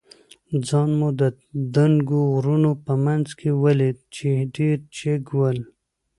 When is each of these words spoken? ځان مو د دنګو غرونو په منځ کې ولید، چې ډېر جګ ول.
ځان 0.67 0.89
مو 0.99 1.09
د 1.19 1.21
دنګو 1.75 2.21
غرونو 2.35 2.71
په 2.85 2.93
منځ 3.05 3.27
کې 3.39 3.49
ولید، 3.63 3.97
چې 4.15 4.27
ډېر 4.55 4.77
جګ 4.97 5.23
ول. 5.37 5.59